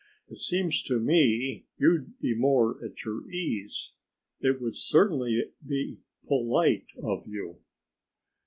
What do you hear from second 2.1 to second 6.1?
be more at your ease. It would certainly be